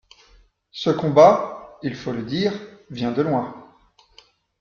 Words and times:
Ce 0.71 0.89
combat– 0.89 1.77
il 1.83 1.93
faut 1.95 2.11
le 2.11 2.23
dire– 2.23 2.53
vient 2.89 3.11
de 3.11 3.21
loin. 3.21 3.67